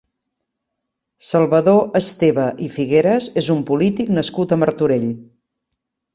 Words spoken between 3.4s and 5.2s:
és un polític nascut a Martorell.